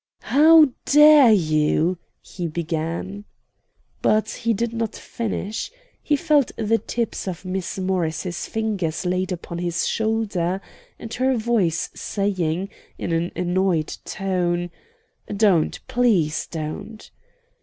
[0.33, 3.23] "How dare you" he began.
[4.01, 5.69] But he did not finish.
[6.01, 10.59] He felt the tips of Miss Morris's fingers laid upon his shoulder,
[10.97, 14.71] and her voice saying, in an annoyed tone:
[15.35, 17.11] "Don't; please don't."